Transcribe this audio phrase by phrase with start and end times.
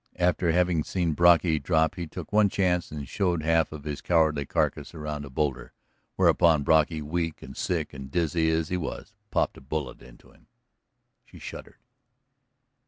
[0.17, 4.47] After having seen Brocky drop he took one chance and showed half of his cowardly
[4.47, 5.73] carcass around a boulder.
[6.15, 10.47] Whereupon Brocky, weak and sick and dizzy as he was, popped a bullet into him."
[11.23, 11.77] She shuddered.